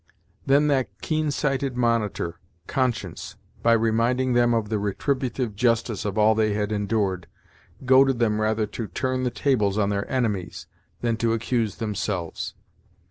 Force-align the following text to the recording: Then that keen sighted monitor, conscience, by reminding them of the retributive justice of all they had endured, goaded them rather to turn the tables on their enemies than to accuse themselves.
Then 0.47 0.65
that 0.69 0.89
keen 1.03 1.29
sighted 1.29 1.77
monitor, 1.77 2.39
conscience, 2.65 3.35
by 3.61 3.73
reminding 3.73 4.33
them 4.33 4.51
of 4.51 4.69
the 4.69 4.79
retributive 4.79 5.55
justice 5.55 6.05
of 6.05 6.17
all 6.17 6.33
they 6.33 6.53
had 6.53 6.71
endured, 6.71 7.27
goaded 7.85 8.17
them 8.17 8.41
rather 8.41 8.65
to 8.65 8.87
turn 8.87 9.21
the 9.21 9.29
tables 9.29 9.77
on 9.77 9.89
their 9.89 10.09
enemies 10.11 10.65
than 11.01 11.17
to 11.17 11.33
accuse 11.33 11.75
themselves. 11.75 12.55